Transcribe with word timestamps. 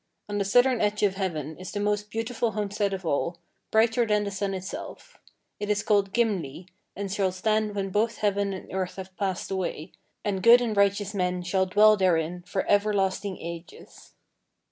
On 0.27 0.39
the 0.39 0.45
southern 0.45 0.81
edge 0.81 1.03
of 1.03 1.13
heaven 1.13 1.55
is 1.59 1.71
the 1.71 1.79
most 1.79 2.09
beautiful 2.09 2.53
homestead 2.53 2.91
of 2.91 3.05
all, 3.05 3.37
brighter 3.69 4.03
than 4.03 4.23
the 4.23 4.31
sun 4.31 4.55
itself. 4.55 5.19
It 5.59 5.69
is 5.69 5.83
called 5.83 6.11
Gimli, 6.11 6.65
and 6.95 7.11
shall 7.11 7.31
stand 7.31 7.75
when 7.75 7.91
both 7.91 8.17
heaven 8.17 8.51
and 8.51 8.73
earth 8.73 8.95
have 8.95 9.15
passed 9.15 9.51
away, 9.51 9.91
and 10.25 10.41
good 10.41 10.59
and 10.59 10.75
righteous 10.75 11.13
men 11.13 11.43
shall 11.43 11.67
dwell 11.67 11.97
therein 11.97 12.41
for 12.47 12.65
everlasting 12.67 13.37
ages." 13.37 14.15